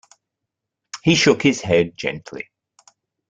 He 1.03 1.13
shook 1.13 1.43
his 1.43 1.61
head 1.61 1.95
gently. 1.95 2.49